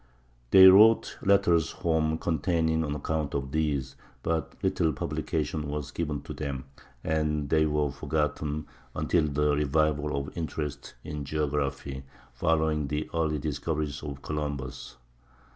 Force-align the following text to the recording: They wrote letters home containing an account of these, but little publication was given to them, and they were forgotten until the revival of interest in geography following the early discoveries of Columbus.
They 0.49 0.65
wrote 0.65 1.19
letters 1.21 1.73
home 1.73 2.17
containing 2.17 2.83
an 2.83 2.95
account 2.95 3.35
of 3.35 3.51
these, 3.51 3.95
but 4.23 4.53
little 4.63 4.93
publication 4.93 5.67
was 5.67 5.91
given 5.91 6.23
to 6.23 6.33
them, 6.33 6.65
and 7.03 7.51
they 7.51 7.67
were 7.67 7.91
forgotten 7.91 8.65
until 8.95 9.27
the 9.27 9.55
revival 9.55 10.17
of 10.17 10.35
interest 10.35 10.95
in 11.03 11.23
geography 11.23 12.03
following 12.33 12.87
the 12.87 13.11
early 13.13 13.37
discoveries 13.37 14.01
of 14.01 14.23
Columbus. 14.23 14.97